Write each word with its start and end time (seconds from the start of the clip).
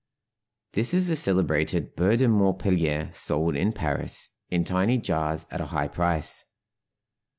This 0.73 0.95
is 0.95 1.09
the 1.09 1.15
celebrated 1.15 1.95
"beurre 1.95 2.17
de 2.17 2.27
Montpellier" 2.27 3.11
sold 3.13 3.55
in 3.55 3.71
Paris 3.71 4.31
in 4.49 4.63
tiny 4.63 4.97
jars 4.97 5.45
at 5.51 5.61
a 5.61 5.67
high 5.67 5.89
price. 5.89 6.43